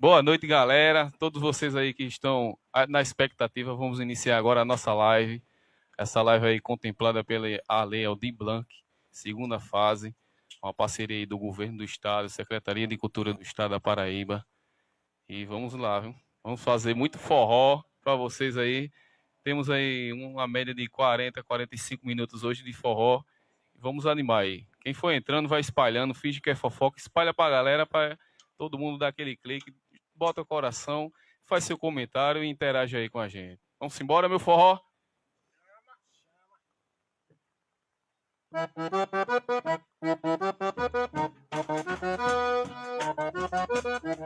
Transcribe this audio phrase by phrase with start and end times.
[0.00, 1.12] Boa noite, galera.
[1.18, 2.56] Todos vocês aí que estão
[2.88, 5.42] na expectativa, vamos iniciar agora a nossa live.
[5.98, 7.48] Essa live aí contemplada pela
[7.84, 8.64] Lei Aldir Blanc,
[9.10, 10.14] segunda fase,
[10.62, 14.46] uma parceria aí do governo do estado, Secretaria de Cultura do Estado da Paraíba.
[15.28, 16.14] E vamos lá, viu?
[16.44, 18.92] Vamos fazer muito forró para vocês aí.
[19.42, 23.24] Temos aí uma média de 40, 45 minutos hoje de forró.
[23.74, 24.64] Vamos animar aí.
[24.80, 28.16] Quem for entrando, vai espalhando, finge que é fofoca, espalha pra galera, para
[28.56, 29.72] todo mundo dar aquele clique,
[30.18, 31.12] bota o coração,
[31.44, 33.60] faz seu comentário e interage aí com a gente.
[33.78, 34.78] Vamos embora, meu forró?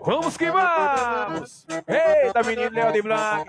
[0.05, 1.67] Vamos que vamos!
[1.87, 3.47] Eita, menino Léo de Blanc!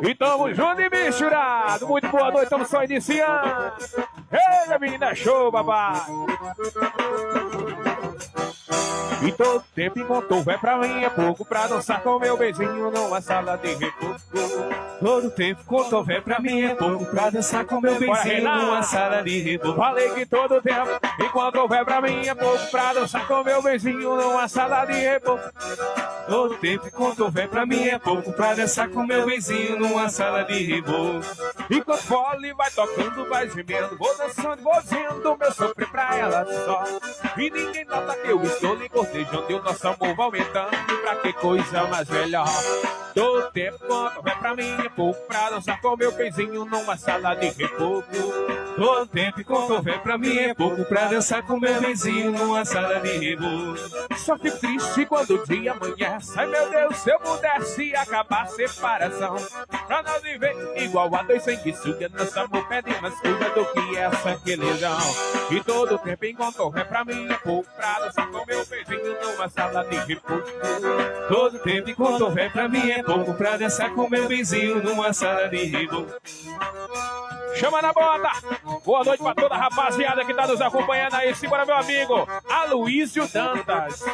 [0.00, 1.86] E tamo junto e misturado.
[1.86, 3.74] Muito boa noite, estamos só iniciando.
[4.30, 6.00] Ei, menina, show, papai.
[9.20, 13.20] E todo tempo enquanto vai pra mim é pouco pra dançar com meu beijinho numa
[13.20, 14.24] sala de repouso.
[15.00, 19.22] Todo tempo quando houver pra mim é pouco pra dançar com meu beijinho numa sala
[19.22, 19.76] de repouso.
[19.76, 20.88] Falei que todo tempo
[21.20, 25.42] enquanto houver pra mim é pouco pra dançar com meu beijinho numa sala de repouso.
[26.28, 30.44] Todo tempo enquanto houver pra mim é pouco pra dançar com meu beijinho numa sala
[30.44, 31.28] de repouso.
[31.68, 36.84] Enquanto fole vai tocando, vai gemendo, vou dançando, vou dizendo meu sofrer pra ela só.
[37.36, 40.70] E ninguém nota eu estou lhe cortejando e o nosso amor vai aumentando.
[41.02, 42.48] Pra que coisa mais melhor?
[43.14, 47.34] Todo tempo quanto vai pra mim é pouco pra dançar com meu pezinho numa sala
[47.34, 48.04] de repouso.
[48.76, 53.00] Todo tempo quanto houver pra mim é pouco pra dançar com meu vizinho numa sala
[53.00, 53.90] de repouso.
[54.16, 56.38] Só fico triste quando o dia amanhece.
[56.38, 59.36] Ai meu Deus, se eu pudesse acabar a separação.
[59.86, 63.64] Pra nós viver igual a dois sem que suga nosso amor pede mais coisa do
[63.66, 64.98] que essa queridão.
[65.50, 69.48] E todo tempo enquanto houver pra mim é pouco pra dançar com meu beijinho numa
[69.48, 70.44] sala de repouso.
[71.28, 75.48] Todo tempo enquanto houver pra mim é pouco pra dançar com meu vizinho numa sala
[75.48, 76.14] de repouso.
[77.54, 78.30] Chama na bota!
[78.84, 81.34] Boa noite pra toda a rapaziada que tá nos acompanhando aí.
[81.34, 84.04] Simbora, meu amigo Aloysio Dantas.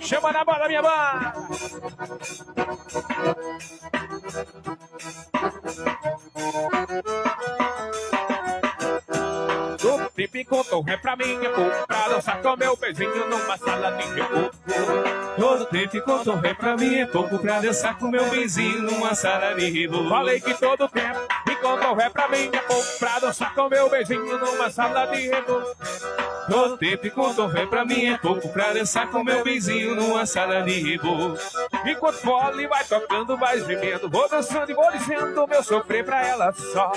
[0.00, 1.34] Chama na bola, minha banda!
[10.16, 14.04] Tempo enquanto é pra mim é pouco pra dançar com meu beijinho numa sala de
[15.66, 19.68] tempo enquanto é pra mim é pouco pra dançar com meu vizinho numa sala de
[19.68, 20.08] repouso.
[20.08, 24.38] Falei que todo tempo enquanto é pra mim é pouco pra dançar com meu beijinho
[24.38, 25.76] numa sala de repouso.
[26.78, 30.72] Tempo enquanto vem pra mim é pouco pra dançar com meu vizinho numa sala de
[30.72, 31.42] repouso.
[31.84, 36.52] Enquanto fole vai tocando, vai gemendo, vou dançando e vou dizendo meu sofrer pra ela
[36.52, 36.92] só.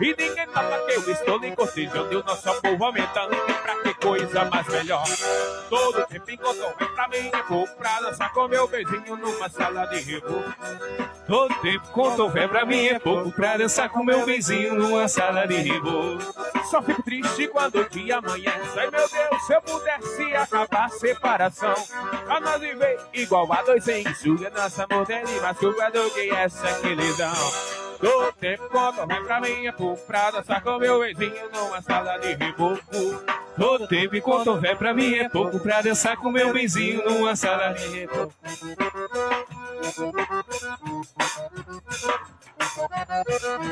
[0.00, 3.36] E ninguém nota que eu estou lhe cortejando e o nosso vai aumentando.
[3.36, 5.04] Pra que coisa mais melhor?
[5.68, 9.86] Todo tempo enquanto vem pra mim é pouco pra dançar com meu beijinho numa sala
[9.86, 10.54] de repouso.
[11.26, 15.46] Todo tempo quando vem pra mim é pouco pra dançar com meu vizinho numa sala
[15.46, 16.34] de repouso.
[16.70, 18.78] Só fico triste quando o dia amanhece.
[18.94, 21.74] Meu Deus, se eu pudesse acabar a separação.
[22.24, 24.50] Pra nós viver igual a dois sem suga.
[24.50, 27.34] Nossa de mais suga do que essa queridão.
[28.04, 32.34] Todo tempo quando vem pra mim pouco pra dançar com meu vizinho numa sala de
[32.34, 32.82] repouso.
[33.56, 37.72] Todo tempo enquanto vem pra mim é pouco pra dançar com meu vizinho numa sala
[37.72, 38.34] de repouso.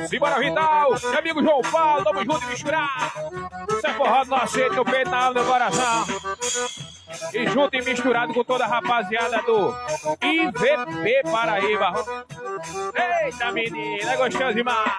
[0.09, 0.94] Simbora, Vital!
[1.03, 3.12] Meu amigo João Paulo, tamo junto e misturado.
[3.71, 6.06] Isso é forró do jeito, no peito, na alma, no coração.
[7.34, 9.75] E junto e misturado com toda a rapaziada do
[10.22, 11.92] IVP Paraíba.
[13.25, 14.92] Eita, menina, gostoso demais.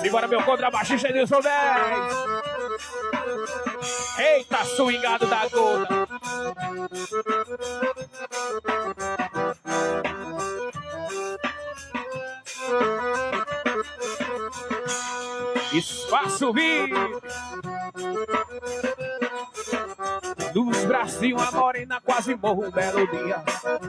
[0.00, 1.54] Simbora, meu contrabaixista Edilson 10.
[4.18, 6.08] Eita, swingado da gota.
[15.72, 16.94] Espaço VIP.
[20.86, 23.42] Brasil, a morena quase morro um belo dia.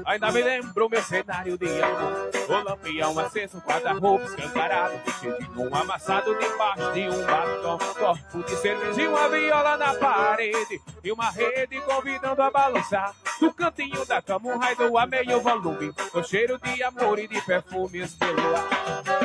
[0.06, 2.30] Ainda me lembro meu cenário de amor.
[2.48, 4.94] O lampião aceso, guarda-roupa escancarado.
[5.06, 7.78] Vestidinho amassado debaixo de um batom.
[7.78, 10.82] Corpo de cerveja e uma viola na parede.
[11.04, 13.14] E uma rede convidando a balançar.
[13.40, 15.94] Do cantinho da cama, um raio a meio volume.
[16.12, 19.25] Com cheiro de amor e de perfumes pelo ar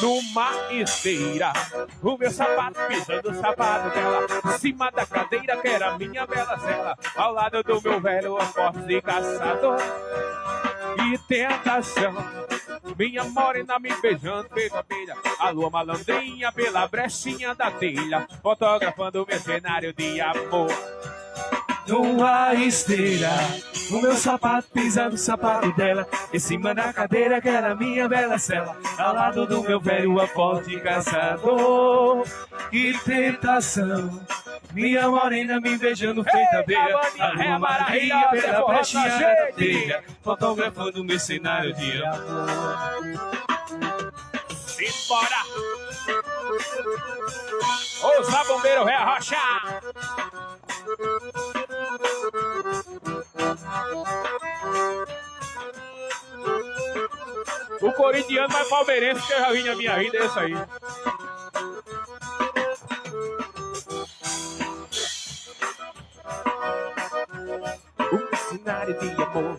[0.00, 1.52] numa esteira.
[2.02, 4.26] O meu sapato pisando o sapato dela.
[4.44, 6.98] Em cima da cadeira que era minha bela cela.
[7.16, 9.78] Ao lado do meu velho forte de caçador.
[11.12, 12.14] e tentação.
[12.98, 19.38] Minha morena me beijando feita abelha, a lua malandrinha pela brechinha da telha, fotografando meu
[19.40, 20.68] cenário de amor.
[21.88, 23.30] Numa esteira,
[23.90, 28.38] o meu sapato pisa no sapato dela, em cima da cadeira que era minha bela
[28.38, 32.26] cela, ao lado do meu velho aporte caçador.
[32.70, 34.20] Que tentação,
[34.72, 41.20] minha morena me beijando feita beira, a lua marinha pela brechinha da telha, fotografando meu
[41.20, 42.46] cenário de amor.
[44.66, 45.36] Simbora!
[48.02, 48.96] Ouça bombeiro, ré
[57.86, 60.54] O corintiano mais palmeirense que eu já vi na minha vida é isso aí.
[68.12, 69.56] Um cenário de amor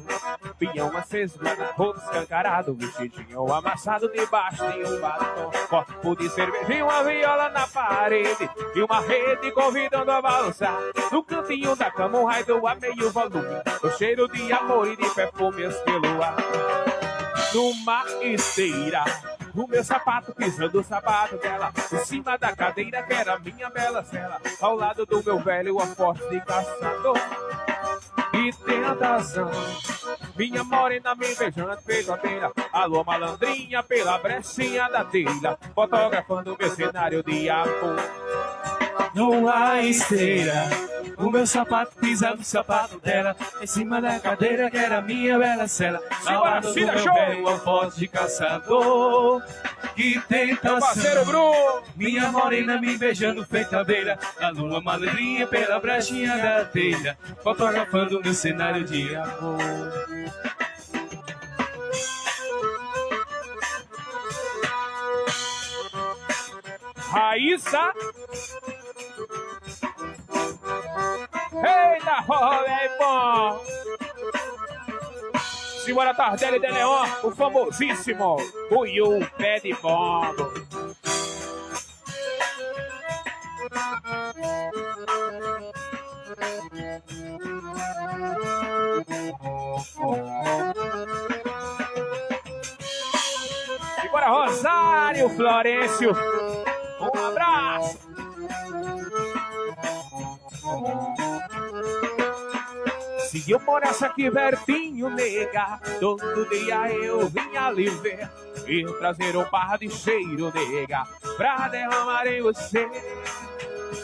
[0.60, 7.04] Pinhão aceso, guarda-roupa escancarado Vestidinho amassado debaixo de um batom Copo de cerveja e uma
[7.04, 10.78] viola na parede E uma rede convidando a balançar
[11.14, 15.10] No cantinho da cama um raio a meio volume O cheiro de amor e de
[15.12, 16.87] perfumes pelo ar
[17.54, 19.04] Numa esteira.
[19.56, 21.74] O meu sapato pisando o sapato dela.
[21.92, 24.40] Em cima da cadeira que era minha bela cela.
[24.62, 27.18] Ao lado do meu velho a forte de caçador.
[28.34, 29.50] E tentação
[30.38, 32.52] minha morena me beijando feito a beira.
[32.72, 35.58] Alô malandrinha pela brechinha da telha.
[35.74, 37.98] Fotografando meu cenário de amor.
[39.16, 40.87] Numa esteira
[41.18, 45.68] o meu sapato pisa no sapato dela Em cima da cadeira que era minha bela
[45.68, 46.02] cela.
[46.26, 49.44] Ao lado do meu velho alforje de caçador
[49.96, 51.84] Que tentação parceiro Bruno!
[51.96, 57.18] Minha morena me beijando feita beira A lua malandrinha pela brechinha da telha.
[57.44, 59.58] Fotografando meu cenário de amor.
[67.10, 67.94] Raíssa.
[71.64, 73.60] Eita, rolê bom!
[75.84, 78.38] Senhora Tardelli de Leon, o famosíssimo
[78.70, 80.52] Buiu Pé de Bombo.
[94.02, 96.37] Simbora, Rosário Florencio.
[103.48, 108.30] Se eu morasse aqui pertinho, nega, todo dia eu vinha lhe ver
[108.68, 111.08] e trazer um par de cheiro, nega,
[111.38, 112.86] pra derramar em você.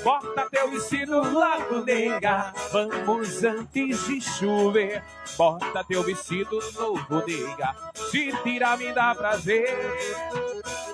[0.02, 5.04] Bota teu vestido largo, nega, vamos antes de chover.
[5.38, 9.78] Bota teu vestido novo, nega, se tira me dá prazer.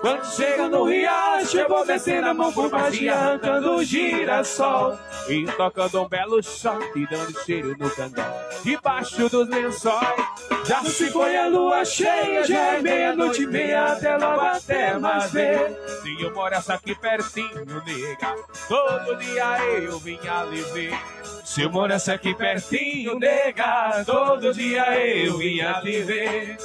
[0.01, 4.97] Quando chega no riacho, eu vou descendo a mão por baixo e arrancando o girassol.
[5.27, 6.79] E tocando um belo shot,
[7.09, 8.25] dando cheiro no candão.
[8.63, 10.19] Debaixo dos lençóis,
[10.65, 15.31] já se foi a lua cheia, já é meia-noite e meia, até logo até mais
[15.31, 15.77] ver.
[16.01, 18.35] Se eu morasse aqui pertinho, nega,
[18.67, 20.97] todo dia eu vinha lhe ver.
[21.43, 26.57] Se eu morasse aqui pertinho, nega, todo dia eu vinha lhe ver.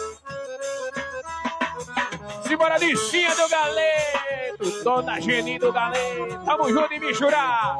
[2.54, 6.44] Simbora listinha do Galeto, toda a gente do Galeto.
[6.44, 7.76] Tamo junto e misturar.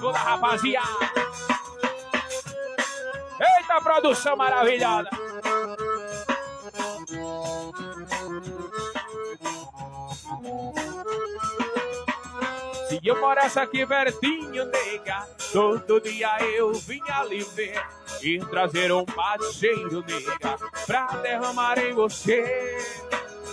[0.00, 1.12] Toda rapaziada.
[3.38, 5.10] Eita produção maravilhosa.
[12.88, 17.86] Se eu morasse aqui pertinho, nega, todo dia eu vinha lhe ver
[18.22, 23.07] e trazer um parceiro, nega, pra derramar em você.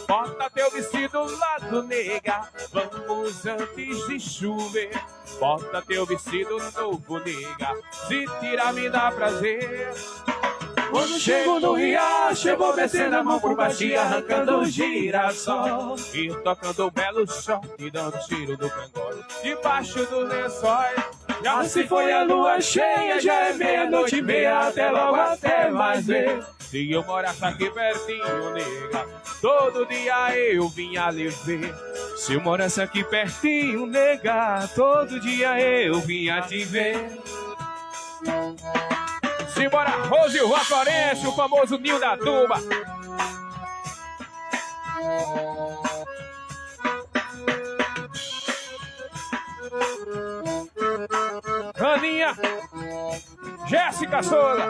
[0.07, 2.47] Bota teu vestido lado, nega.
[2.71, 4.91] Vamos antes de chover.
[5.39, 7.73] Bota teu vestido novo, nega.
[8.07, 9.93] Se tirar me dá prazer.
[10.91, 15.95] Quando chego no riacho, eu vou descendo a mão por baixo e arrancando o girassol.
[16.13, 19.25] E tocando um belo som e dando tiro do cangote.
[19.43, 21.03] Debaixo dos lençóis.
[21.43, 26.05] Já se foi a lua cheia, já é meia-noite e meia, até logo, até mais
[26.05, 26.54] ver.
[26.69, 29.07] Se eu morasse aqui pertinho, nega,
[29.41, 31.73] todo dia eu vinha lhe ver.
[32.17, 37.19] Se eu morasse aqui pertinho, nega, todo dia eu vinha te ver.
[39.53, 42.59] Simbora, Rose Rua Florencio, o famoso Ninho da Tuba.
[51.95, 52.35] Aninha,
[53.67, 54.67] Jéssica Souza.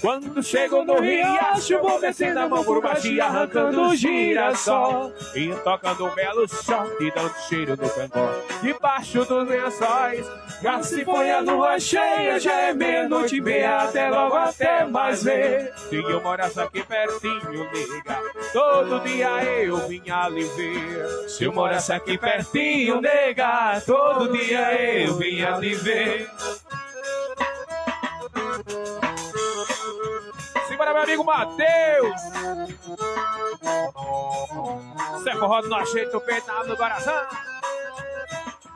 [0.00, 5.12] Quando chego no riacho, vou descendo a mão por baixo e arrancando girassol.
[5.34, 8.30] E tocando belo shot e dando cheiro no cangó.
[8.62, 10.26] Debaixo dos lençóis,
[10.62, 15.22] já se foi a lua cheia, já é meia-noite e meia, até logo, até mais
[15.22, 15.72] ver.
[15.76, 21.28] Se eu morasse aqui pertinho, nega, todo dia eu vinha lhe ver.
[21.28, 26.30] Se eu morasse aqui pertinho, nega, todo dia eu vinha lhe ver.
[30.68, 32.20] Simbora, meu amigo Matheus!
[35.24, 37.59] Cé forró no ajeito, o peito no coração.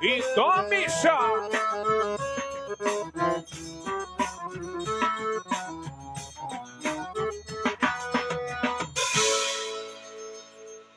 [0.07, 1.19] E tome chá!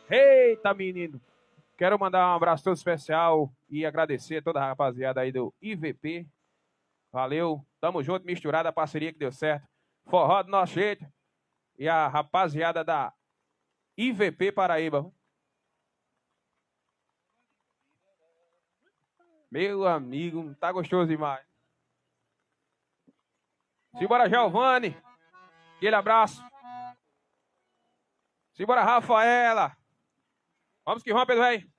[0.10, 1.22] Eita, menino!
[1.78, 6.28] Quero mandar um abraço todo especial e agradecer a toda a rapaziada aí do IVP.
[7.10, 9.66] Valeu, tamo junto, misturada, a parceria que deu certo.
[10.10, 11.06] Forró do nosso jeito.
[11.80, 13.14] E a rapaziada da
[13.96, 15.10] IVP Paraíba.
[19.50, 21.46] Meu amigo, tá gostoso demais.
[23.98, 24.96] Simbora, Giovanni.
[25.78, 26.44] Aquele abraço.
[28.54, 29.76] Simbora, Rafaela.
[30.86, 31.70] Vamos que vamos, Pedro Rei.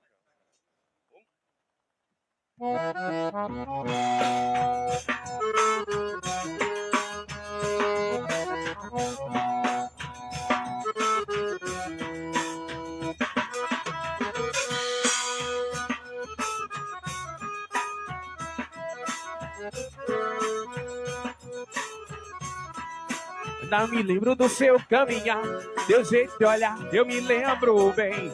[23.69, 25.43] Me lembro do seu caminhar,
[25.85, 28.31] teu jeito de olhar, eu me lembro bem.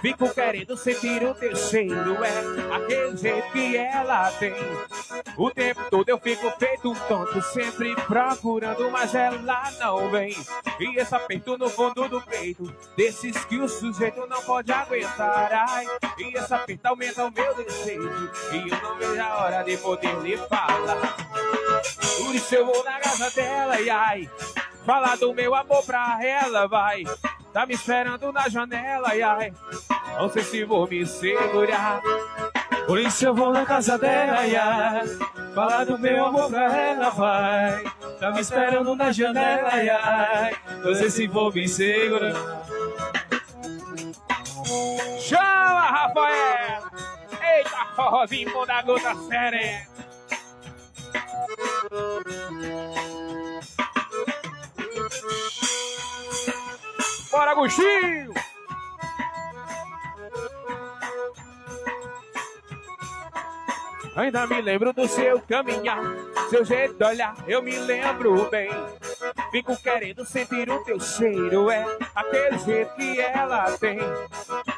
[0.00, 4.54] Fico querendo sentir o teu cheiro, é aquele jeito que ela tem.
[5.36, 10.34] O tempo todo eu fico feito um tonto, sempre procurando, mas ela não vem.
[10.78, 15.52] E esse aperto no fundo do peito, desses que o sujeito não pode aguentar.
[15.68, 15.86] Ai,
[16.18, 20.14] e esse aperto aumenta o meu desejo, e eu não vejo a hora de poder
[20.20, 21.16] lhe falar.
[22.16, 24.30] Por isso eu vou na casa dela e ai,
[24.88, 27.04] falar do meu amor pra ela, vai.
[27.52, 29.52] Tá me esperando na janela, e ai,
[30.18, 32.00] não sei se vou me segurar.
[32.86, 35.06] Por isso eu vou na casa dela, ai,
[35.54, 37.84] falar do meu amor pra ela, vai.
[38.18, 42.32] Tá me esperando na janela, ai, não sei se vou me segurar.
[45.20, 46.82] Chama, Rafael!
[47.42, 49.86] Eita, forrozinho bom da gota séria!
[57.38, 58.34] Bora, Agostinho!
[64.16, 66.02] Ainda me lembro do seu caminhar,
[66.50, 68.68] seu jeito de olhar, eu me lembro bem.
[69.52, 74.00] Fico querendo sentir o teu cheiro, é aquele jeito que ela tem.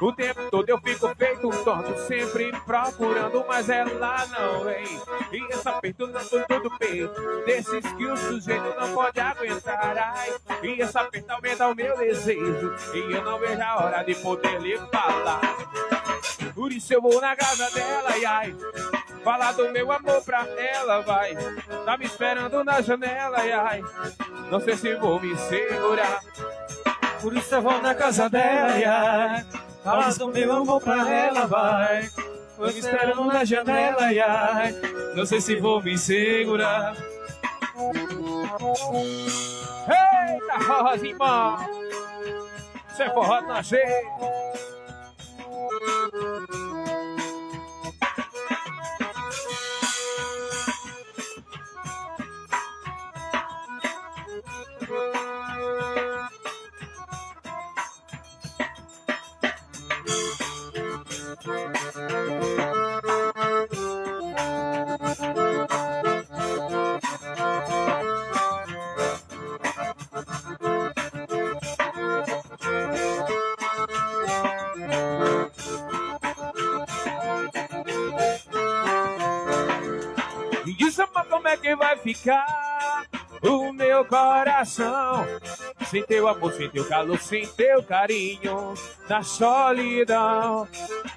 [0.01, 5.01] O tempo todo eu fico feito tonto, sempre procurando, mas ela não vem.
[5.31, 9.99] E esse aperto no fundo do peito, desses que o sujeito não pode aguentar.
[9.99, 14.15] Ai, e esse aperto aumenta o meu desejo, e eu não vejo a hora de
[14.15, 15.41] poder lhe falar.
[16.55, 18.57] Por isso eu vou na casa dela, e ai,
[19.23, 21.37] falar do meu amor pra ela, vai.
[21.85, 23.85] Tá me esperando na janela, e ai,
[24.51, 26.21] não sei se vou me segurar.
[27.21, 29.47] Por isso eu vou na casa dela, e ai,
[29.83, 32.09] falar do meu amor pra ela, vai.
[32.57, 34.75] Tô me esperando na janela, e ai,
[35.15, 36.95] não sei se vou me segurar.
[39.89, 41.57] Eita, forrozinho bom!
[42.93, 43.75] Isso é forró do nosso
[80.71, 83.05] Me diz amor, como é que vai ficar
[83.43, 85.27] o meu coração
[85.87, 88.75] sem teu amor, sem teu calor, sem teu carinho,
[89.09, 90.69] na solidão.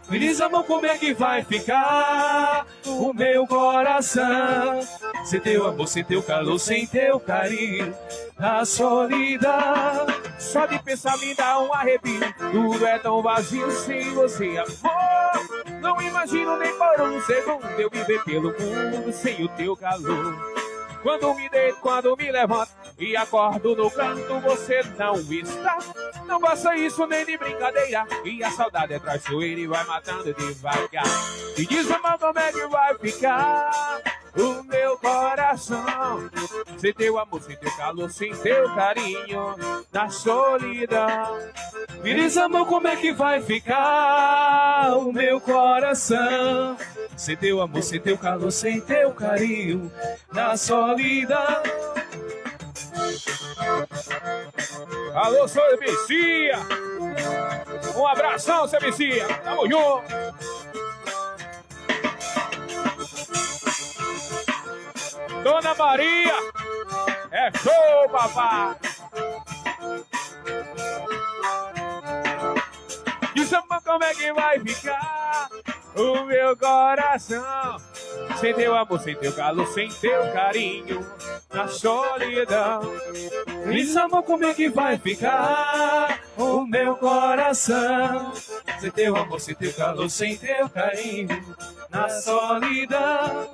[0.10, 4.82] Me diz, amor, como é que vai ficar o meu coração?
[5.24, 7.96] Sem teu amor, sem teu calor, sem teu carinho,
[8.40, 10.08] na solidão.
[10.40, 12.20] Só de pensar me dá um arrepio,
[12.52, 15.63] tudo é tão vazio sem você, amor.
[15.84, 20.34] Não imagino nem por um segundo eu viver pelo mundo sem o teu calor.
[21.04, 25.78] Quando me deito, quando me levanto, e acordo no canto, você não está.
[26.26, 28.08] Não faça isso nem de brincadeira.
[28.24, 31.04] E a saudade é traiçoeira e vai matando devagar.
[31.58, 34.02] E diz amor como é que vai ficar
[34.36, 36.30] o meu coração.
[36.78, 39.56] Sem teu amor, sem teu calor, sem teu carinho,
[39.92, 41.40] na solidão.
[42.04, 46.78] Me diz amor como é que vai ficar o meu coração.
[47.16, 49.92] Sem teu amor, sem teu calor, sem teu carinho,
[50.32, 51.64] na solidão.
[55.14, 56.60] Alô, sou Ebicia.
[57.96, 59.28] Um abração, seu Ebicia.
[59.44, 60.04] Tamo junto.
[65.44, 66.34] Dona Maria.
[67.32, 68.76] É show, papai.
[73.36, 73.52] Diz
[73.84, 75.50] como é que vai ficar
[75.96, 77.78] o meu coração.
[78.40, 81.06] Sem teu amor, sem teu calor, sem teu carinho,
[81.54, 82.82] na solidão.
[83.70, 88.32] Diz amor como é que vai ficar o meu coração.
[88.84, 91.30] Sem teu amor, sem teu calor, sem teu carinho,
[91.90, 93.50] na solidão.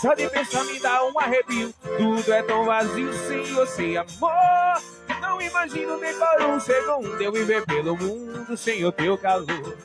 [0.00, 1.74] Só de pensar me dá um arrepio.
[1.98, 4.82] Tudo é tão vazio sem você, amor.
[5.20, 9.76] Não imagino nem por um segundo eu viver pelo mundo sem o teu calor.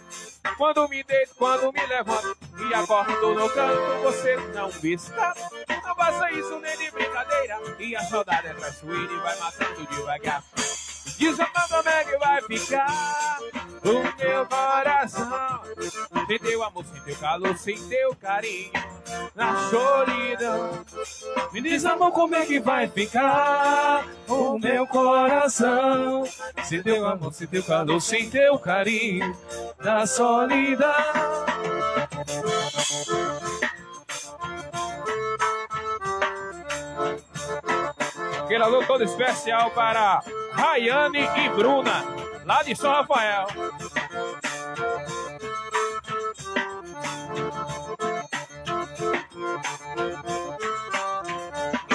[0.57, 2.37] Quando me deito, quando me levanto
[2.69, 5.35] e acordo no canto, você não me está.
[5.83, 7.59] Não faça isso nem de brincadeira.
[7.79, 10.41] E a saudade é traiçoeira e vai matando devagar.
[11.17, 13.39] Diz a como é que vai ficar
[13.83, 15.61] o meu coração.
[16.27, 18.71] Sem teu amor, sem teu calor, sem teu carinho,
[19.35, 20.85] na solidão.
[21.53, 26.25] Me diz amor como é que vai ficar o meu coração.
[26.63, 29.37] Sem teu amor, sem teu calor, sem teu carinho,
[29.79, 31.45] na solidão.
[38.45, 42.05] Aquele alô todo especial para Rayane e Bruna,
[42.45, 43.47] lá de São Rafael.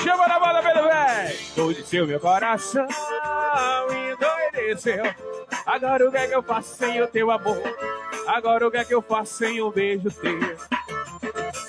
[0.02, 1.38] Chama na banda, pelo velho.
[1.52, 2.88] Endoideceu meu coração,
[3.92, 5.04] endoideceu.
[5.64, 7.62] Agora o que é que eu faço sem o teu amor?
[8.26, 10.79] Agora o que é que eu faço sem um beijo teu?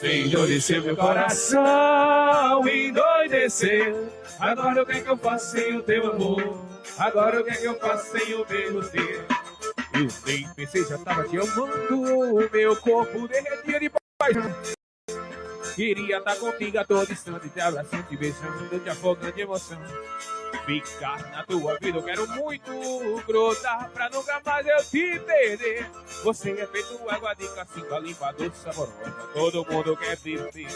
[0.03, 4.09] Endoideceu meu coração, endoideceu.
[4.39, 6.65] Agora o que é que eu faço sem o teu amor?
[6.97, 9.23] Agora o que é que eu faço sem o beijo teu?
[9.93, 12.01] Eu nem pensei, já tava te amando.
[12.01, 14.55] O meu corpo derretia de paixão.
[15.75, 19.77] Queria estar contigo a todo instante, te abraçando, te beijando, te afogando de emoção.
[20.65, 25.89] Ficar na tua vida, eu quero muito grudar pra nunca mais eu te perder.
[26.23, 28.93] Você é feito água de cacinga, limpa, doce, saborosa,
[29.33, 30.67] todo mundo quer viver.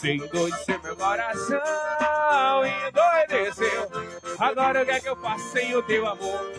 [0.00, 3.88] Sem endoidecer meu coração, endoideceu.
[4.38, 6.52] Agora o que é que eu faço sem o teu amor?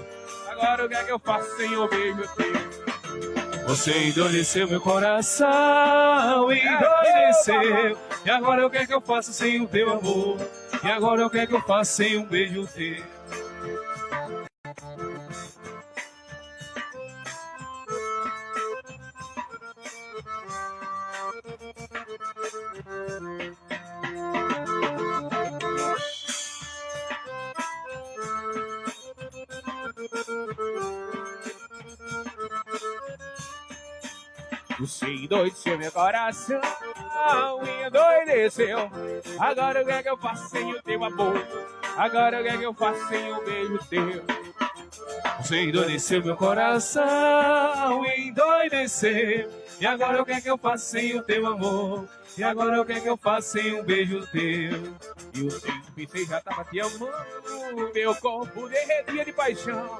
[0.49, 2.89] Agora o que é que eu faço sem o beijo teu?
[3.67, 7.97] Você endureceu meu coração, endureceu.
[8.25, 10.37] E agora o que é que eu faço sem o teu amor?
[10.81, 13.03] E agora o que é que eu faço sem um beijo teu?
[34.79, 36.61] Você endoideceu meu coração,
[37.85, 38.91] endoideceu.
[39.39, 41.45] Agora o que é que eu faço sem o teu amor?
[41.97, 44.23] Agora o que é que eu faço sem o beijo teu?
[45.39, 49.49] Você endoideceu meu coração, endoideceu.
[49.79, 52.07] E agora o que é que eu faço sem o teu amor?
[52.37, 54.93] E agora o que é que eu faço sem um beijo teu?
[55.33, 57.11] E o tempo pensei já tava te amando,
[57.93, 59.99] meu corpo derretia de paixão.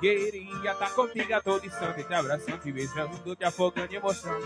[0.00, 4.40] Queria estar contigo a todo instante, te abraçando, te beijando, te afogando de emoção.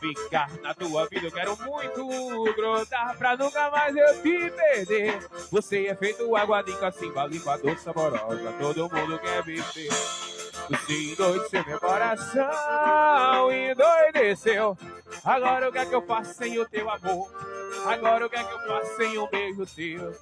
[0.00, 5.28] Ficar na tua vida eu quero muito grudar pra nunca mais eu te perder.
[5.50, 10.37] Você é feito água de cacimba, limpa, doce, saborosa, todo mundo quer viver.
[10.70, 14.76] Você endoideceu meu coração, endoideceu.
[15.24, 17.32] Agora o que é que eu faço sem o teu amor?
[17.86, 20.14] Agora o que é que eu faço sem um beijo teu?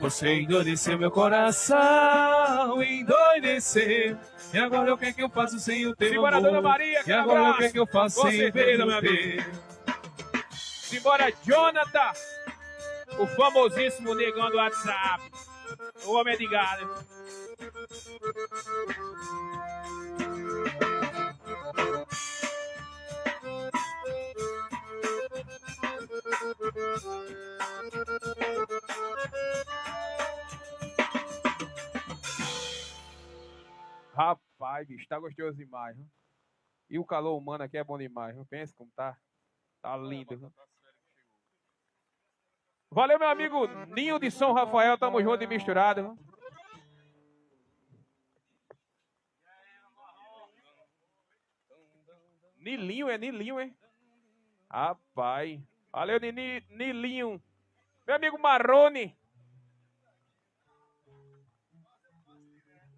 [0.00, 4.16] Você endoideceu meu coração, endoideceu.
[4.52, 6.50] E agora o que é que eu faço sem o teu Simbora, amor?
[6.50, 9.44] Dona Maria, E agora o que é que eu faço Com sem o teu?
[10.56, 12.12] Simbora, Jonathan,
[13.18, 15.22] o famosíssimo negão do WhatsApp.
[16.06, 16.88] O homem é de galho.
[34.12, 35.96] Rapaz, bicho, tá gostoso demais.
[35.96, 36.06] Viu?
[36.90, 38.34] E o calor humano aqui é bom demais.
[38.34, 38.44] Viu?
[38.46, 39.16] Pensa como tá.
[39.80, 40.36] Tá lindo.
[40.36, 40.52] Viu?
[42.92, 44.98] Valeu, meu amigo Ninho de São Rafael.
[44.98, 46.18] Tamo junto e misturado.
[52.58, 53.74] Nilinho, é Nilinho, hein?
[54.70, 55.60] Rapaz.
[55.92, 57.42] Valeu, Nini, Nilinho.
[58.06, 59.16] Meu amigo Marrone.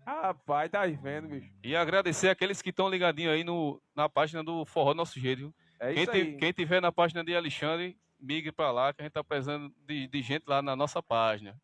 [0.05, 1.52] Rapaz, tá vendo, bicho.
[1.62, 5.55] E agradecer aqueles que estão ligadinhos aí no, na página do Forró Nosso Jeito.
[5.78, 6.37] É Quem, isso aí.
[6.37, 10.07] quem tiver na página de Alexandre, migre pra lá, que a gente tá precisando de,
[10.07, 11.61] de gente lá na nossa página.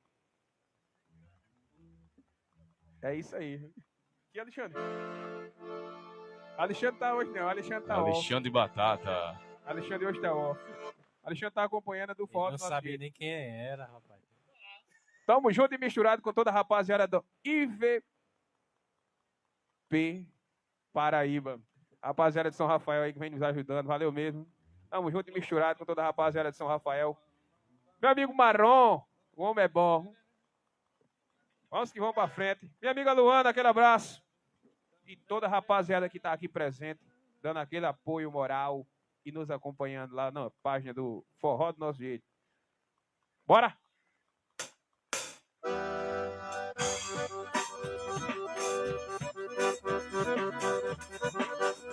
[3.01, 3.71] É isso aí.
[4.35, 4.77] E Alexandre?
[6.57, 8.11] Alexandre tá hoje não, Alexandre tá off.
[8.11, 9.41] Alexandre Batata.
[9.65, 10.61] Alexandre hoje tá off.
[11.23, 13.01] Alexandre tá acompanhando a do Eu Forró não sabia Jeito.
[13.01, 14.21] nem quem era, rapaz.
[15.25, 18.03] Tamo junto e misturado com toda a rapaziada do IVP
[20.93, 21.61] Paraíba.
[22.03, 24.51] Rapaziada de São Rafael aí que vem nos ajudando, valeu mesmo.
[24.91, 27.17] Tamo junto e misturado com toda a rapaziada de São Rafael.
[28.01, 29.03] Meu amigo Marrom,
[29.37, 30.15] o homem é bom.
[31.71, 32.71] Vamos que vamos pra frente.
[32.81, 34.23] Minha amiga Luana, aquele abraço.
[35.05, 37.01] E toda a rapaziada que tá aqui presente,
[37.43, 38.87] dando aquele apoio moral
[39.25, 42.25] e nos acompanhando lá na página do Forró do Nosso Jeito.
[43.47, 43.77] Bora!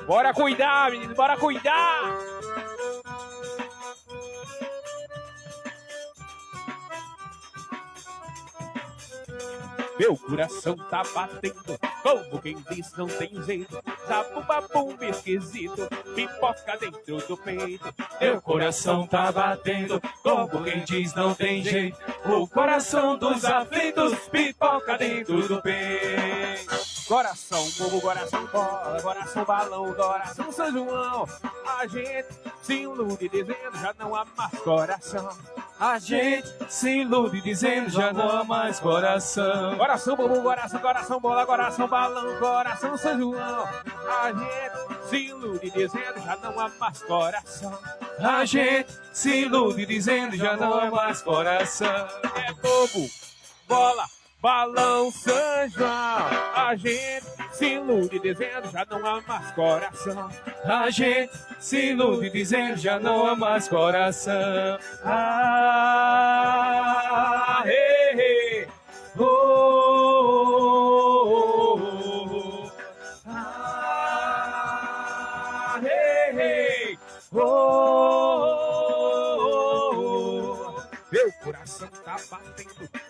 [0.07, 2.34] Bora cuidar, menino, bora cuidar!
[9.97, 13.81] Meu coração tá batendo, como quem diz não tem jeito.
[14.07, 17.93] Zabum esquisito, pipoca dentro do peito.
[18.19, 21.97] Meu coração tá batendo, como quem diz não tem jeito.
[22.25, 26.75] O coração dos aflitos pipoca dentro do peito.
[27.07, 31.27] Coração bobo, coração bola, coração balão, coração São João.
[31.79, 32.27] A gente
[32.63, 35.29] se ilude dizendo já não há mais coração.
[35.77, 39.77] A gente se ilude dizendo já não há mais coração.
[39.77, 43.67] Coração bobo, coração, coração bola, coração balão, coração São João.
[44.23, 47.77] A gente se ilude dizendo já não há mais coração.
[48.19, 52.07] A gente se ilude dizendo já não há mais coração.
[52.35, 53.09] É bobo,
[53.67, 54.05] bola,
[54.45, 55.89] balão São João.
[56.55, 60.29] A gente se ilude dizendo já não há mais coração.
[60.63, 64.77] A gente se ilude dizendo já não há mais coração.
[65.03, 66.43] Ah,
[67.65, 68.34] hey, hey.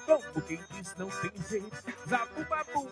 [0.05, 1.77] Como quem diz não tem jeito.
[2.07, 2.45] Zabum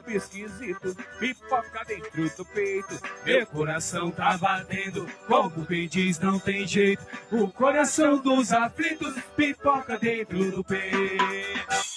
[0.07, 2.99] esquisito, pipoca dentro do peito.
[3.25, 7.05] Meu coração tá batendo, como quem diz não tem jeito.
[7.31, 11.23] O coração dos aflitos pipoca dentro do peito.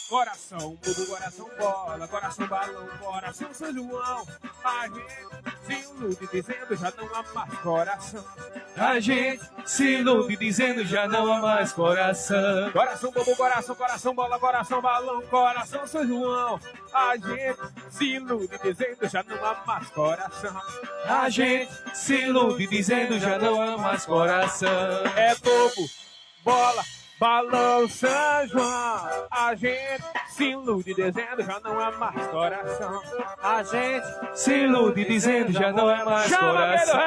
[0.09, 4.27] Coração bobo, coração bola, coração balão, coração São João.
[4.65, 8.25] A gente se ilude dizendo já não há mais coração.
[8.77, 12.71] A gente se ilude dizendo já não há mais coração.
[12.73, 16.61] Coração bobo, coração, coração bola, coração balão, coração São João.
[16.93, 17.59] A gente
[17.91, 20.63] se ilude dizendo já não há mais coração.
[21.05, 24.71] A gente se ilude dizendo já não há mais coração.
[25.17, 25.91] É bobo,
[26.45, 26.85] bola,
[27.89, 29.27] São João.
[29.31, 33.03] A gente se ilude dizendo já não há mais coração.
[33.43, 37.01] A gente Se ilude dizendo já não há mais Chama coração.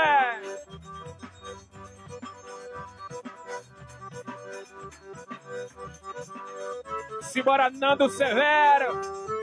[7.22, 9.39] Simbora Nando Severo!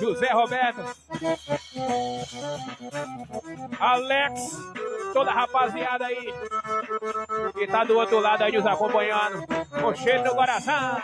[0.00, 0.82] José Roberto,
[3.78, 4.40] Alex,
[5.12, 6.34] toda a rapaziada aí
[7.52, 9.46] que tá do outro lado aí nos acompanhando,
[9.80, 11.00] com cheiro no coração.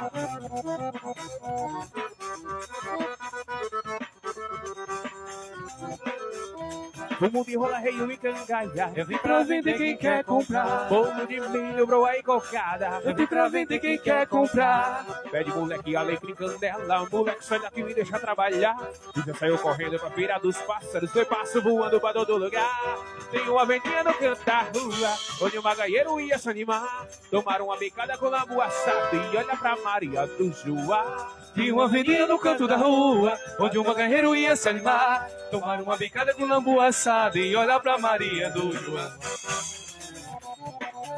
[7.21, 8.93] Fumo de rola, rei e cangalha.
[8.97, 10.89] Eu vim pra vender quem quer comprar.
[10.89, 13.03] Bolo de milho, broa e cocada.
[13.05, 15.05] Eu vim pra vender quem quer comprar.
[15.31, 17.07] Pede moleque, alecrim, candela.
[17.13, 18.75] Moleque, sai daqui e me deixa trabalhar.
[19.15, 21.11] E já saiu correndo pra feira dos pássaros.
[21.11, 22.97] Foi passo voando pra todo lugar.
[23.31, 25.19] Tem uma vendinha no canto da rua.
[25.43, 27.07] Onde o magaieiro ia se animar.
[27.31, 29.17] Tomaram uma bicada com lambu assado.
[29.31, 31.40] E olha pra Maria do Joá.
[31.55, 35.97] De uma avenida no canto da rua Onde um magarreiro ia se animar Tomar uma
[35.97, 39.11] bicada com lambu assado E olhar pra Maria do João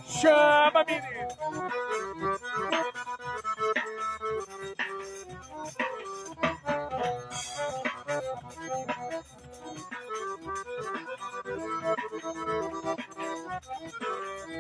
[0.06, 1.12] Chama, menino!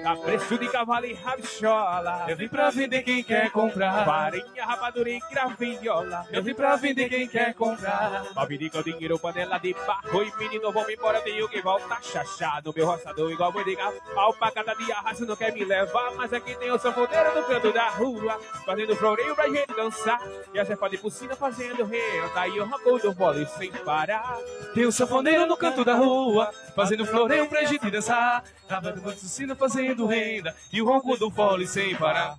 [0.04, 2.26] A preço de cavalo e rabichola.
[2.28, 4.04] Eu vim pra vender quem quer comprar.
[4.04, 6.26] Farinha, rapadura e graviola.
[6.30, 8.24] Eu vim pra vender quem quer comprar.
[8.34, 10.24] Babirica, dinheiro, panela de barro.
[10.24, 12.02] E menino, me embora, tenho que voltar.
[12.02, 13.92] Xaxá no meu roçador, igual vou ligar.
[14.16, 16.14] Alpacada de arraso não quer me levar.
[16.16, 18.40] Mas aqui tem o sanfoneiro no canto da rua.
[18.66, 20.20] Fazendo floreio pra gente dançar.
[20.52, 22.26] E a chefa de piscina fazendo renda.
[22.26, 24.36] E tá o rabo do bolo sem parar.
[24.74, 28.44] Tem o sanfoneiro no canto da rua, fazendo floreio pra gente dançar.
[28.68, 32.36] Tava do Pucina fazendo renda, e o ronco do fole sem parar.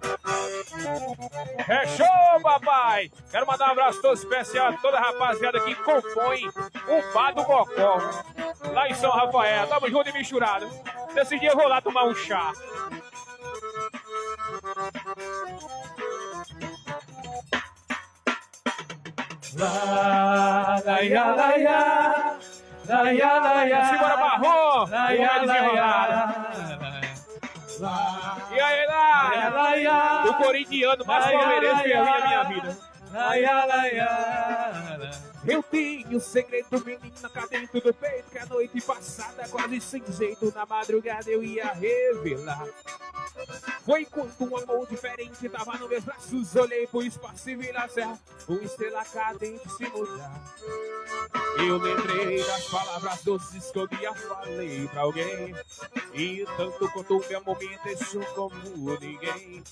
[1.68, 3.12] É show, papai!
[3.32, 7.42] Quero mandar um abraço todo especial a toda a rapaziada que compõe o Bar do
[7.44, 7.98] Mocó,
[8.72, 9.68] lá em São Rafael.
[9.68, 10.70] Tamo junto e misturado.
[11.14, 12.54] Desse dia eu vou lá tomar um chá.
[19.56, 22.23] Lá, ya, lá, ya.
[22.88, 23.86] Lá, ya.
[23.86, 24.90] Simbora, Barro!
[24.90, 25.32] Lá, ya.
[28.52, 29.76] E aí, lá?
[29.76, 30.24] Ya.
[30.30, 32.78] O corintiano mais palmeirense que eu vi na minha vida.
[33.14, 35.33] Lá, ya.
[35.46, 40.52] Eu tenho segredo, menina, cá dentro do peito Que a noite passada, quase sem jeito
[40.56, 42.66] Na madrugada eu ia revelar.
[43.86, 48.18] Foi quando um amor diferente Tava nos meus braços, olhei pro espaço e vi serra
[48.48, 50.42] Uma estrela cadente se mudar.
[51.58, 55.56] Eu lembrei das palavras doces que eu dia falei pra alguém.
[56.14, 59.64] E tanto quanto o meu amor me deixou como ninguém.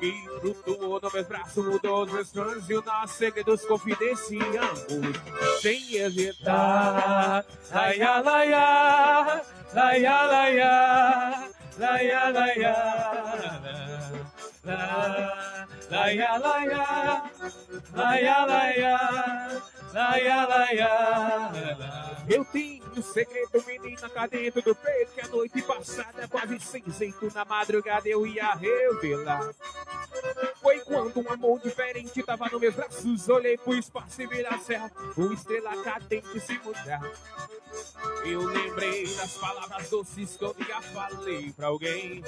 [0.00, 4.86] Que flutuou nos meus braços, mudou os meus planos e os nossos segredos confidenciamos
[5.60, 7.44] sem hesitar.
[7.72, 9.42] Lá, ya, lá, ya.
[9.74, 10.22] Lá, ya,
[20.16, 21.52] ya, lá, ya.
[22.28, 26.58] Eu tenho um segredo, menina, cá dentro do peito que a noite passada, quase
[26.98, 29.50] jeito, na madrugada eu ia revelar.
[30.60, 34.58] Foi quando um amor diferente tava nos meus braços, olhei pro espaço e vi na
[34.58, 37.00] serra, uma estrela cadente se mudar.
[38.24, 42.22] Eu lembrei das palavras doces que eu já falei pra alguém.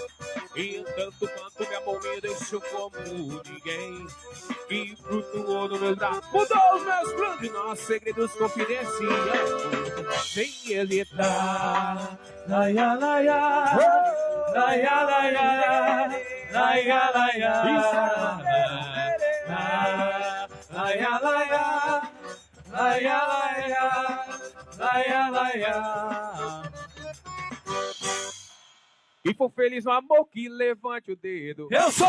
[0.57, 2.97] E tanto quanto meu amor me deixou como
[3.45, 4.07] ninguém.
[4.69, 9.51] Que flutuou no meu braço, mudou os meus planos e nossos segredos confidenciais.
[10.33, 12.19] Sem hesitar.
[12.49, 13.79] Lá, ya, lá, ya.
[14.55, 16.11] Lá, ya, lá, ya.
[16.53, 17.63] Lá, ya, lá, ya.
[25.51, 26.70] Lá,
[29.23, 31.69] E for feliz no amor que levante o dedo.
[31.71, 32.09] Eu sou!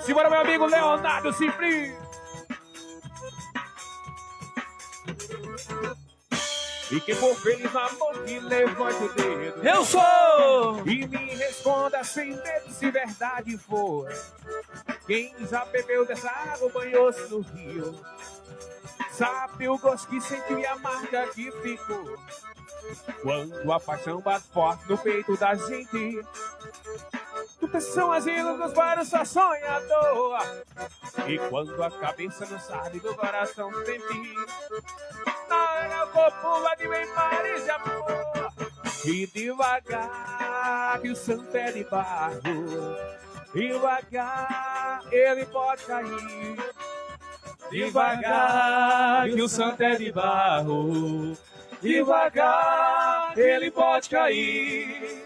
[0.00, 1.94] Simbora, meu amigo Leonardo Cifri.
[6.90, 9.66] E quem for feliz no amor que levante o dedo.
[9.66, 10.86] Eu sou!
[10.86, 14.08] E me responda sem medo se verdade for.
[15.06, 17.94] Quem já bebeu dessa água, banhou-se no rio.
[19.12, 22.18] Sabe o gosto que sentiu e a marca que ficou.
[23.22, 26.24] Quando a paixão bate forte no peito da gente.
[27.80, 30.38] São as ilhas para só sonhador.
[31.26, 34.34] E quando a cabeça não sabe do coração sente.
[35.48, 38.52] Na hora o corpo de bem mares de amor.
[39.04, 42.40] E devagar que o santo é de barro.
[43.52, 46.56] Devagar ele pode cair.
[47.70, 51.36] Devagar, que o santo é de barro.
[51.84, 55.22] Devagar, ele pode cair.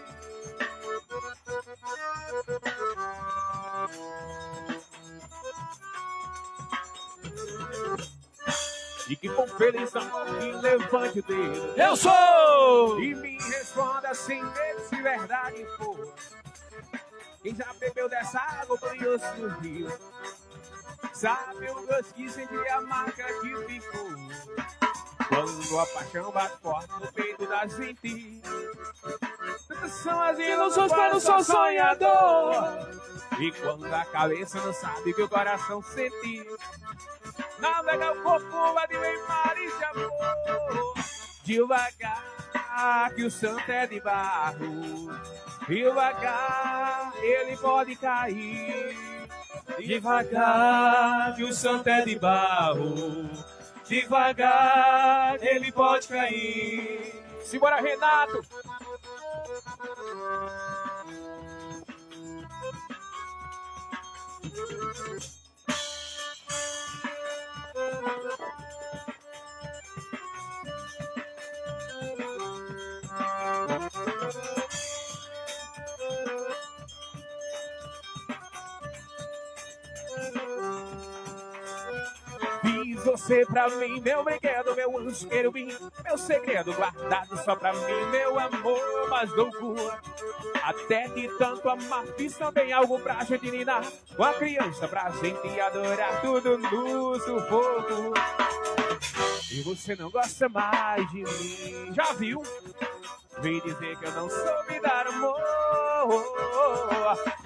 [9.07, 11.73] E que for feliz amor que levante o dedo.
[11.77, 12.99] Eu sou!
[12.99, 16.13] E me responda sem medo se verdade for.
[17.41, 19.87] Quem já bebeu dessa água, banhou-se no rio.
[21.13, 24.28] Sabe o gosto que senti a marca que ficou.
[25.29, 28.41] Quando a paixão bate forte no peito da gente.
[30.03, 32.89] São as ilusões para o só sonhador.
[33.39, 36.45] E quando a cabeça não sabe que o coração sente.
[37.59, 40.93] Navega o corpo, vai de bem mares de amor.
[41.43, 45.11] Devagar, que o santo é de barro.
[45.67, 48.97] Devagar, ele pode cair.
[49.77, 53.29] Devagar, que o santo é de barro.
[53.89, 57.11] Devagar, ele pode cair.
[57.43, 58.45] Simbora, Renato!
[64.43, 65.38] Diz
[83.29, 85.67] você pra mim, meu brinquedo, meu anjo querubim,
[86.03, 89.99] meu segredo guardado só pra mim, meu amor, mas loucura.
[90.63, 93.83] Até de tanto amar, fiz também algo pra gente ninar.
[94.17, 98.13] Uma criança pra gente adorar, tudo no sufoco.
[99.51, 102.41] E você não gosta mais de mim, já viu?
[103.41, 105.39] Vem dizer que eu não soube dar amor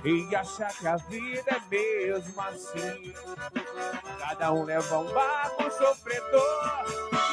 [0.05, 3.13] E achar que a vida é mesmo assim
[4.19, 6.85] Cada um leva um barco sofredor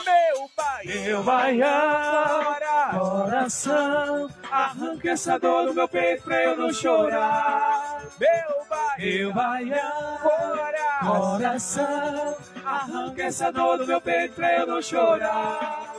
[0.04, 2.60] Meu baiano, Meu baiano,
[2.98, 8.02] coração, arranca essa dor do meu peito pra eu não chorar.
[8.18, 8.66] Meu
[8.98, 15.89] Meu baiano, baiano, coração, arranca essa dor do meu peito pra eu não chorar.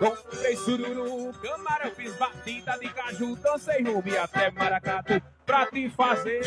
[0.00, 6.42] Comprei sururu, camarão, fiz batida de caju, dancei rubi até maracatu pra te fazer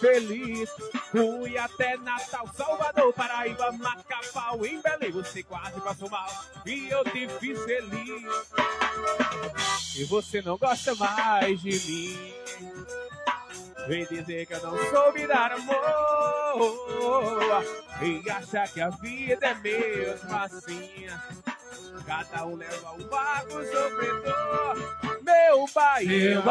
[0.00, 0.68] feliz.
[1.12, 6.28] Fui até Natal, Salvador, Paraíba, Macapau, em Belém, você quase passou mal
[6.66, 8.24] e eu te fiz feliz.
[9.96, 12.34] E você não gosta mais de mim.
[13.86, 15.78] Vem dizer que eu não soube dar amor
[18.02, 21.06] E achar que a vida é mesmo assim
[22.06, 24.98] Cada um leva um barco sofredor.
[25.22, 26.46] Meu baiano, Meu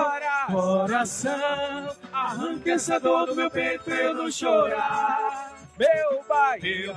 [0.00, 5.52] coração, coração, arranca essa dor do meu peito eu não chorar.
[5.78, 6.94] Meu baiano,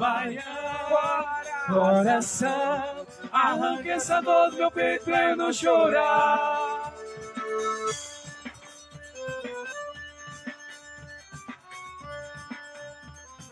[0.89, 6.93] coração, coração, arranca essa dor do meu peito eu não chorar.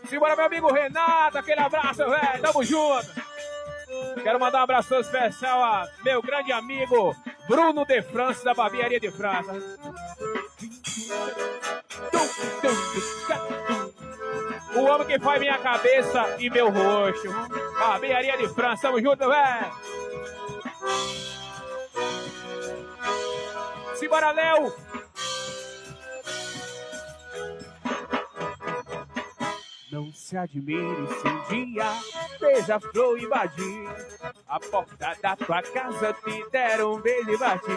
[0.08, 3.23] Simbora, meu amigo Renato, aquele abraço, velho, tamo junto.
[4.24, 7.14] Quero mandar um abraço especial a meu grande amigo
[7.46, 9.52] Bruno de França, da Barbearia de França.
[14.74, 17.28] O homem que faz minha cabeça e meu rosto.
[17.78, 19.72] Barbearia de França, tamo junto, velho.
[23.94, 24.83] Simbora, Léo.
[30.34, 31.86] Se admire se um dia
[32.40, 33.88] beija-flor invadir
[34.48, 37.70] a porta da tua casa, te deram um beijo e bati.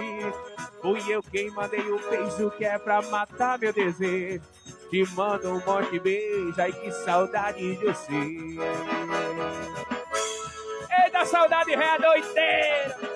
[0.81, 4.41] Fui eu quem mandei o beijo que é pra matar meu desejo.
[4.89, 8.57] Te mando um monte de beijo, ai que saudade de você.
[11.03, 13.06] Eita, saudade ré doideira!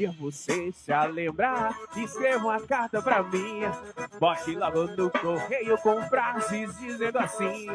[0.00, 3.60] Dia você se lembrar, escreva uma carta pra mim.
[4.18, 7.66] Bote logo no correio com frases dizendo assim: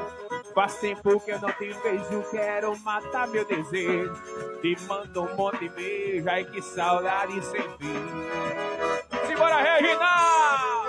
[0.56, 4.16] Faz tempo que eu não te vejo, quero matar meu desejo.
[4.60, 9.28] Te mando um monte de beijo, ai que saudade sem fim.
[9.28, 10.86] Simbora, Regina!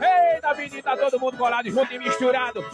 [0.00, 2.64] Eita, menina, tá todo mundo colado junto e misturado.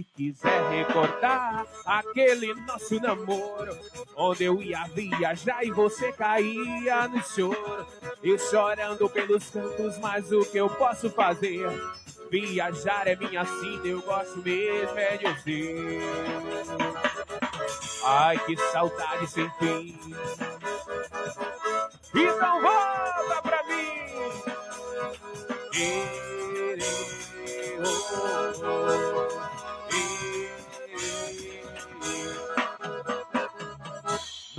[0.00, 3.76] Se quiser recordar aquele nosso namoro,
[4.16, 7.86] onde eu ia viajar e você caía no choro,
[8.22, 11.68] eu chorando pelos cantos, mas o que eu posso fazer?
[12.30, 16.00] Viajar é minha sina, eu gosto mesmo é de você.
[18.04, 19.98] Ai, que saudade sem fim.
[22.14, 23.90] Então volta pra mim.
[25.74, 26.82] Ere,
[27.82, 28.99] oh, oh,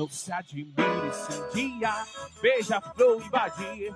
[0.01, 1.93] Não se admire se um dia
[2.41, 3.93] beija-flor invadir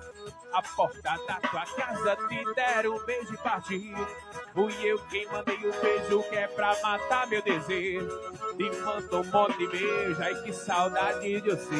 [0.52, 3.92] a porta da tua casa, te der um beijo e partir.
[4.54, 8.08] Fui eu quem mandei o beijo que é pra matar meu desejo.
[8.56, 11.74] Te mando um monte de beijo, ai que saudade de você.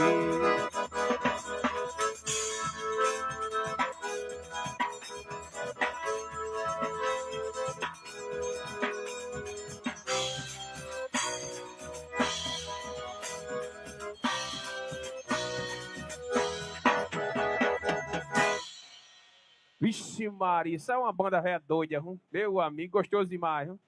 [19.79, 22.03] Vixe Maria, isso é uma banda velha doida,
[22.33, 23.69] meu amigo, gostoso demais.
[23.69, 23.79] Hum?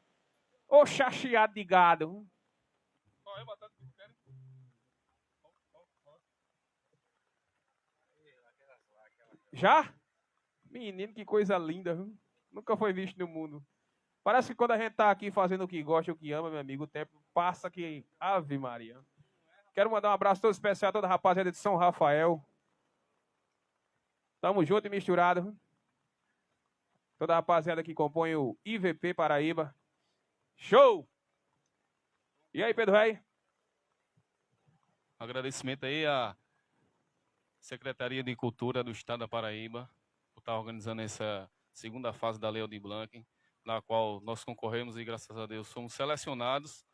[0.68, 2.26] Ô chacheado de gado.
[9.52, 9.92] Já?
[10.70, 12.06] Menino, que coisa linda.
[12.52, 13.64] Nunca foi visto no mundo.
[14.22, 16.60] Parece que quando a gente tá aqui fazendo o que gosta, o que ama, meu
[16.60, 18.06] amigo, o tempo passa que.
[18.20, 19.00] Ave Maria.
[19.74, 22.44] Quero mandar um abraço todo especial a toda a rapaziada de São Rafael.
[24.40, 25.56] Tamo junto e misturado.
[27.18, 29.74] Toda a rapaziada que compõe o IVP Paraíba.
[30.54, 31.08] Show!
[32.54, 33.18] E aí, Pedro Rei?
[35.18, 36.36] Agradecimento aí à
[37.60, 39.90] Secretaria de Cultura do Estado da Paraíba
[40.32, 43.26] por estar organizando essa segunda fase da Lei de Blanc,
[43.64, 46.86] na qual nós concorremos e, graças a Deus, somos selecionados.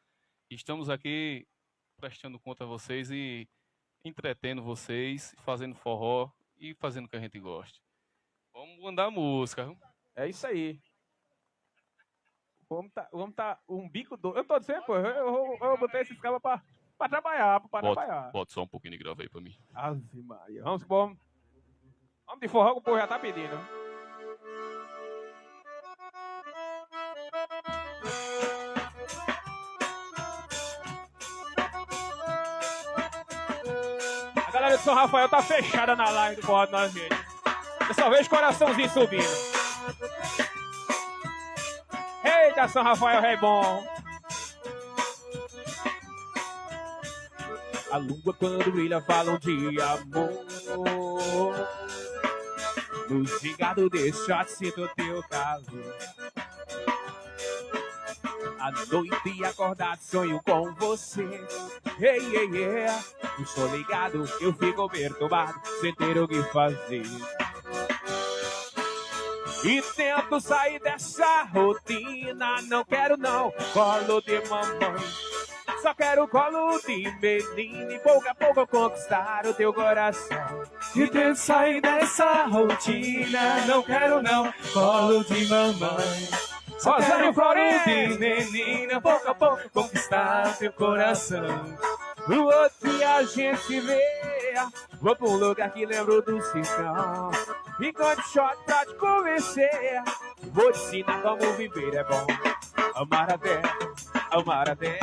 [0.51, 1.47] Estamos aqui
[1.99, 3.47] prestando conta a vocês e
[4.03, 7.79] entretendo vocês, fazendo forró e fazendo o que a gente gosta.
[8.55, 9.67] Vamos mandar música.
[9.67, 9.94] viu?
[10.17, 10.81] É isso aí.
[12.69, 14.37] Vamos tá, vamos tá um bico do.
[14.37, 16.63] Eu tô dizendo, pô, eu, eu, eu botei esses cabas pra,
[16.97, 18.21] pra trabalhar, pra trabalhar.
[18.23, 19.57] Bota, bota só um pouquinho de grava aí pra mim.
[19.75, 20.63] Ave Maria.
[20.63, 21.19] Vamos, vamos.
[22.27, 23.55] Vamos de forró que o povo já tá pedindo.
[34.37, 37.15] A galera de São Rafael tá fechada na live do Forró nós gente.
[37.89, 39.54] Eu só vejo coraçãozinho subindo.
[42.25, 43.85] Eita, São Rafael é bom.
[47.91, 50.45] A lua quando brilha falam de amor.
[53.09, 55.97] No gigado deixa sinto teu calor.
[58.59, 61.23] À noite acordado sonho com você.
[62.01, 62.87] Ei, ei, ei.
[63.39, 67.05] Eu sou ligado, eu fico perturbado, sem ter o que fazer.
[69.65, 72.61] E tento sair dessa rotina.
[72.69, 75.03] Não quero não, colo de mamãe.
[75.81, 80.65] Só quero colo de menino e pouco a pouco conquistar o teu coração.
[80.95, 83.65] E tento sair dessa rotina.
[83.67, 86.29] Não quero não, colo de mamãe.
[86.79, 91.79] Só Rosário quero colo de menina, pouco a pouco conquistar teu coração.
[92.29, 93.99] No outro dia a gente vê.
[95.01, 97.31] Vou pra um lugar que lembro do sertão.
[97.81, 100.03] Enquanto shot pra te convencer.
[100.53, 102.27] Vou te ensinar como viver é bom.
[102.95, 103.61] Amar até,
[104.31, 104.99] amar até.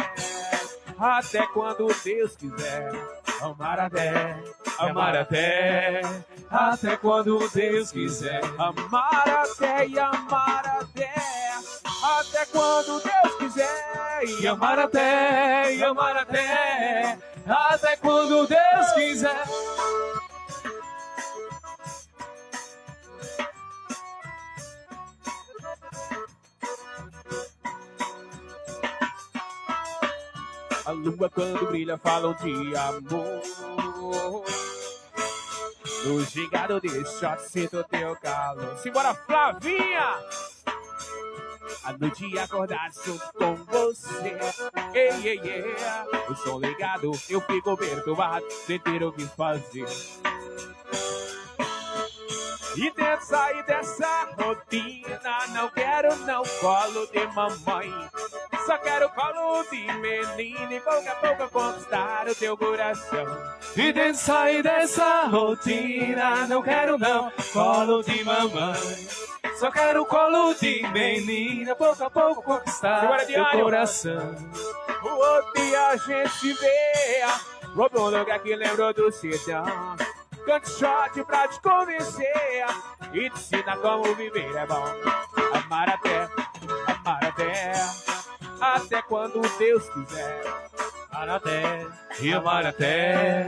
[0.97, 2.91] Até quando Deus quiser.
[3.41, 4.37] Amar até,
[4.77, 6.01] amar até.
[6.49, 8.41] Até quando Deus quiser.
[8.57, 11.13] Amar até e amar até.
[12.03, 14.23] Até quando Deus quiser.
[14.39, 17.17] E amar até, e amar até.
[17.45, 19.43] Até quando Deus quiser.
[31.21, 33.41] Lua quando brilha falam de amor.
[36.05, 38.75] No gigado de shot sinto teu calor.
[38.79, 40.15] Simbora, Flavinha!
[41.83, 44.37] A noite acordar junto com você.
[44.93, 45.75] Ei, ei, ei.
[46.27, 49.87] O som ligado, eu fico perturbado, sem ter o que fazer.
[52.75, 55.47] E tento sair dessa rotina.
[55.53, 57.91] Não quero não colo de mamãe.
[58.65, 63.25] Só quero colo de menina e pouco a pouco conquistar o teu coração.
[63.75, 66.47] E tento sair dessa rotina.
[66.47, 69.07] Não quero não, colo de mamãe.
[69.57, 74.35] Só quero colo de menina, pouco a pouco conquistar Segura, teu coração.
[75.03, 77.25] O outro dia a gente vê.
[77.75, 79.65] Vou pra um lugar que lembrou do sertão.
[80.45, 82.65] Canto shot pra te convencer.
[83.13, 84.85] E te ensina como viver é bom.
[85.53, 86.29] Amar até,
[86.87, 88.10] amar até.
[88.61, 90.43] Até quando Deus quiser.
[91.11, 91.87] Amar até,
[92.19, 93.47] e amar até,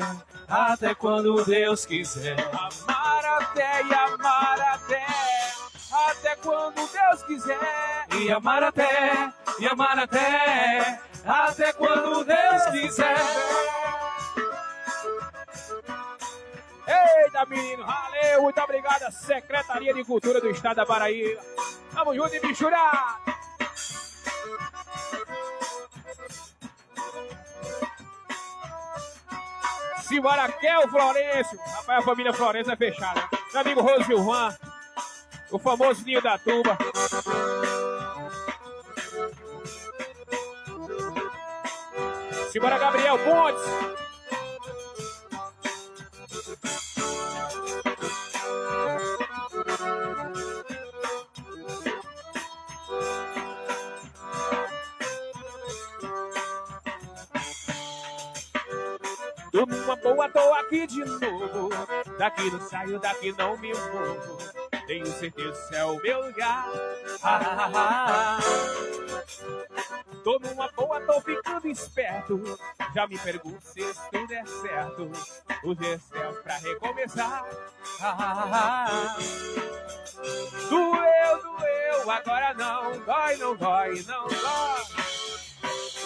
[0.50, 2.36] até quando Deus quiser.
[2.50, 5.06] Amar até e amar até.
[6.10, 8.08] Até quando Deus quiser.
[8.20, 13.16] E amar até, e amar até, até quando Deus quiser.
[16.88, 21.40] Eita, menino, valeu, muito obrigado, Secretaria de Cultura do Estado da Paraíba.
[21.94, 23.23] Tamo junto e misturado.
[30.14, 31.60] Simbora, Kel Florencio.
[31.60, 33.28] Rapaz, a família Florencio é fechada.
[33.52, 34.56] Meu amigo Rose Gilvan,
[35.50, 36.78] o famoso Ninho da Tuba.
[42.52, 44.03] Simbora, Gabriel Pontes.
[60.30, 61.70] Tô aqui de novo.
[62.18, 64.38] Daqui não saio, daqui não me movo.
[64.88, 66.68] Tenho certeza que é o meu lugar.
[70.24, 72.42] Tô numa boa, tô ficando esperto.
[72.94, 75.12] Já me pergunto se tudo é certo.
[75.64, 77.46] O gestel pra recomeçar.
[80.70, 83.00] Doeu, doeu, agora não.
[83.00, 85.14] Dói, não dói, não dói.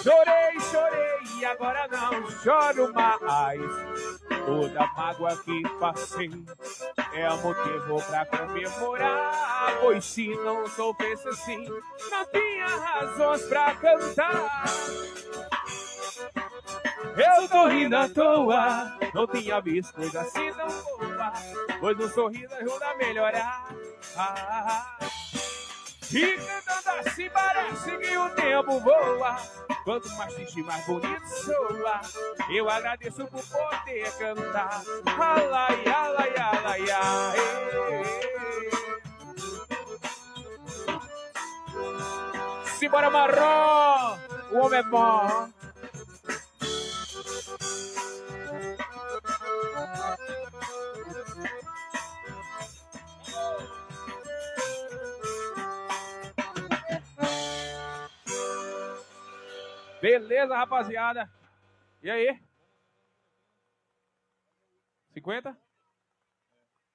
[0.04, 3.62] Chorei, chorei, agora não choro mais.
[4.46, 6.32] Toda mágoa que passei
[7.14, 9.78] é motivo pra comemorar.
[9.82, 11.68] Pois se não soubesse assim,
[12.10, 14.64] não tinha razões pra cantar.
[17.18, 21.34] Eu tô rindo à toa, não tinha visto coisa assim tão boa.
[21.80, 23.68] Pois um sorriso ajuda a melhorar.
[24.16, 24.98] Ah,
[26.12, 29.38] e cantando assim parece que o tempo voa.
[29.88, 32.02] Quanto mais triste, mais bonito soa.
[32.50, 34.84] Eu agradeço por poder cantar.
[35.06, 37.38] Alai, alai, alai, ai.
[42.78, 44.18] Simbora, marrom!
[44.52, 45.57] O homem é bom.
[60.08, 61.30] Beleza, rapaziada.
[62.02, 62.40] E aí?
[65.12, 65.58] 50?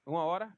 [0.03, 0.51] Uma hora?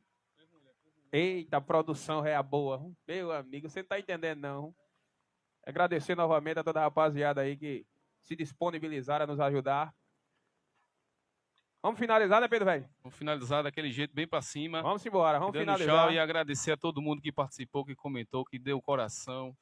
[1.11, 2.81] Eita, produção é a boa.
[3.05, 4.73] Meu amigo, você não tá entendendo, não.
[5.67, 7.85] Agradecer novamente a toda a rapaziada aí que
[8.21, 9.93] se disponibilizaram a nos ajudar.
[11.83, 12.89] Vamos finalizar, né, Pedro, velho?
[13.03, 14.81] Vamos finalizar daquele jeito, bem pra cima.
[14.81, 16.05] Vamos embora, vamos finalizar.
[16.05, 19.53] tchau e agradecer a todo mundo que participou, que comentou, que deu coração.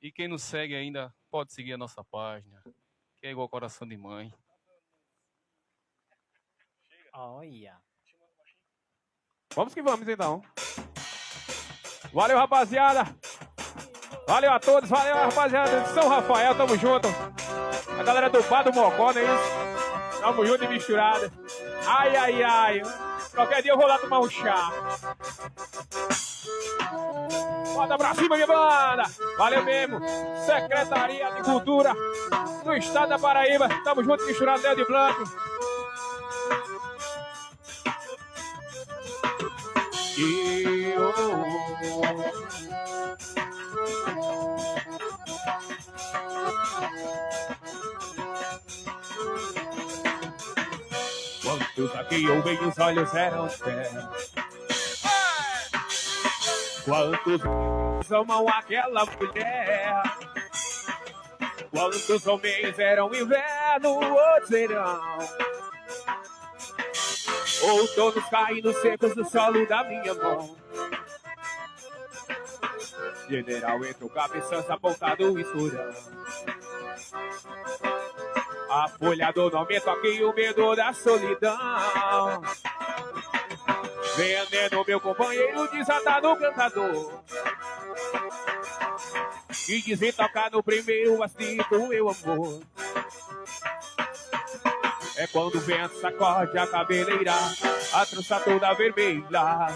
[0.00, 2.60] E quem nos segue ainda, pode seguir a nossa página,
[3.20, 4.34] que é igual coração de mãe.
[7.12, 7.80] Olha.
[9.54, 10.42] Vamos que vamos, então.
[12.12, 13.04] Valeu, rapaziada.
[14.26, 17.08] Valeu a todos, valeu, rapaziada de São Rafael, tamo junto.
[17.98, 20.20] A galera do Bar do Mocó, não é isso?
[20.20, 21.32] Tamo junto e misturado.
[21.86, 22.82] Ai, ai, ai.
[23.34, 24.70] Qualquer dia eu vou lá tomar um chá.
[27.80, 29.04] Bota pra cima, banda!
[29.38, 29.98] Valeu mesmo!
[30.44, 31.94] Secretaria de Cultura
[32.62, 33.70] do Estado da Paraíba.
[33.82, 35.24] Tamo junto, misturado, Léo de Blanco.
[40.18, 40.94] E,
[51.42, 54.39] Quantos aqui vi os olhos eram cegos
[56.90, 60.02] Quantos amam aquela mulher?
[61.70, 65.18] Quantos homens eram inverno ou verão?
[67.62, 70.56] Outonos caindo secos no solo da minha mão.
[73.28, 75.94] General entre o cabeçança apontado e surão.
[78.68, 82.42] A folha do nome toque o medo da solidão.
[84.20, 87.22] Veneno, meu companheiro desatado cantador.
[89.66, 92.60] E dizer tocar no primeiro assito, meu amor.
[95.16, 97.32] É quando o vento a cabeleira,
[97.94, 99.68] a trança toda vermelha.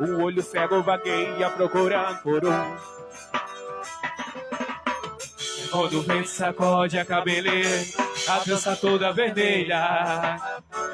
[0.00, 2.76] O olho cego vagueia procurando por um.
[5.64, 7.86] É quando o vento sacode a cabeleira,
[8.28, 10.36] a trança toda vermelha.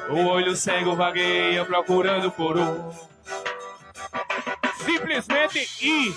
[0.09, 2.91] O olho cego vagueia procurando por um.
[4.85, 6.15] Simplesmente ir.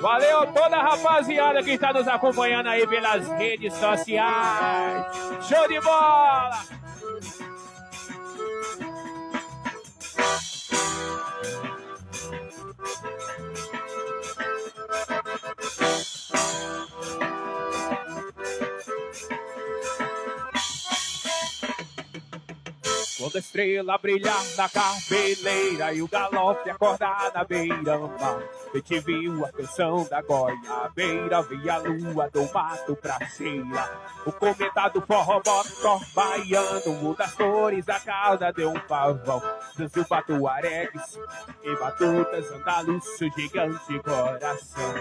[0.00, 5.06] Valeu toda a rapaziada que está nos acompanhando aí pelas redes sociais.
[5.46, 6.79] Show de bola!
[23.30, 28.42] Quando a estrela brilhar na cabeleira e o galope acordar na beira-mar,
[28.74, 33.88] eu te viu a canção da goiabeira, vi a lua do mato pra cheira.
[34.26, 39.40] O cometa do forró botó baiano, o das cores, a cauda deu um pavão.
[39.76, 41.16] Dançou batuaregues
[41.62, 44.94] e batutas, andaluço, gigante coração.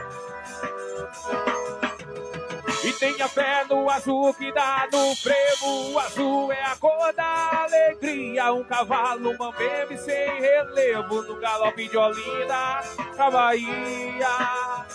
[3.00, 5.94] E tenha fé no azul que dá no frevo.
[5.94, 8.52] O azul é a cor da alegria.
[8.52, 11.22] Um cavalo mambebe sem relevo.
[11.22, 12.82] No galope de Olinda,
[13.18, 14.86] na Bahia.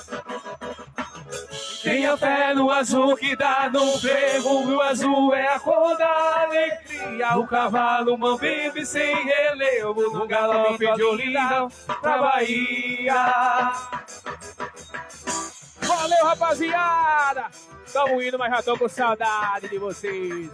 [1.82, 7.38] Tenha fé no azul que dá no ferro, o azul é a cor da alegria.
[7.38, 11.68] O cavalo vive sem relevo no galope de Olinda
[12.02, 13.72] pra Bahia.
[15.80, 17.73] Valeu, rapaziada!
[17.94, 20.50] Tamo indo, mas já tô com saudade de vocês.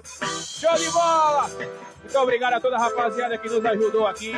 [0.60, 1.48] Show de bola!
[2.02, 4.34] Muito obrigado a toda a rapaziada que nos ajudou aqui.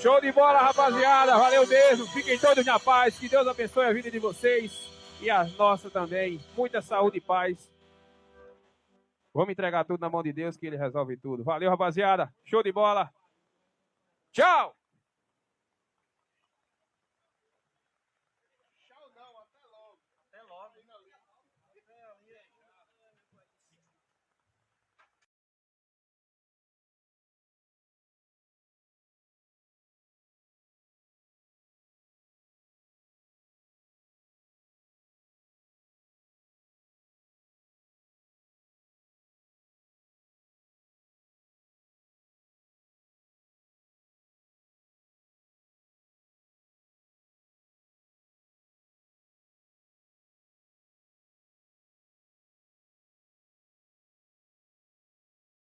[0.00, 1.36] Show de bola, rapaziada!
[1.36, 2.06] Valeu mesmo!
[2.06, 3.18] Fiquem todos na paz.
[3.18, 4.88] Que Deus abençoe a vida de vocês
[5.20, 6.40] e a nossa também.
[6.56, 7.68] Muita saúde e paz.
[9.34, 11.42] Vamos entregar tudo na mão de Deus que Ele resolve tudo.
[11.42, 12.32] Valeu, rapaziada!
[12.44, 13.10] Show de bola!
[14.30, 14.79] Tchau!